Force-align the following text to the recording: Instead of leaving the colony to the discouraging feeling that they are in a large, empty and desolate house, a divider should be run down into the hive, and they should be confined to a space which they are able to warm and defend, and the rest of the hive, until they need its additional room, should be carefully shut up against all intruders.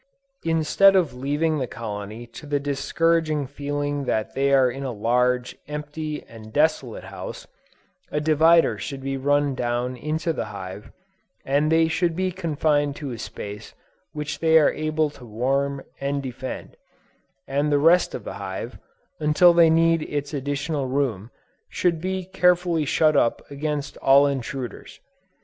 Instead 0.43 0.95
of 0.95 1.13
leaving 1.13 1.59
the 1.59 1.67
colony 1.67 2.25
to 2.25 2.47
the 2.47 2.59
discouraging 2.59 3.45
feeling 3.45 4.05
that 4.05 4.33
they 4.33 4.51
are 4.51 4.67
in 4.67 4.83
a 4.83 4.91
large, 4.91 5.55
empty 5.67 6.23
and 6.23 6.51
desolate 6.51 7.03
house, 7.03 7.45
a 8.11 8.19
divider 8.19 8.79
should 8.79 9.01
be 9.03 9.15
run 9.15 9.53
down 9.53 9.95
into 9.95 10.33
the 10.33 10.45
hive, 10.45 10.91
and 11.45 11.71
they 11.71 11.87
should 11.87 12.15
be 12.15 12.31
confined 12.31 12.95
to 12.95 13.11
a 13.11 13.19
space 13.19 13.75
which 14.11 14.39
they 14.39 14.57
are 14.57 14.73
able 14.73 15.11
to 15.11 15.23
warm 15.23 15.83
and 15.99 16.23
defend, 16.23 16.77
and 17.47 17.71
the 17.71 17.77
rest 17.77 18.15
of 18.15 18.23
the 18.23 18.33
hive, 18.41 18.79
until 19.19 19.53
they 19.53 19.69
need 19.69 20.01
its 20.01 20.33
additional 20.33 20.87
room, 20.87 21.29
should 21.69 22.01
be 22.01 22.25
carefully 22.25 22.85
shut 22.85 23.15
up 23.15 23.39
against 23.51 23.97
all 23.97 24.25
intruders. 24.25 24.99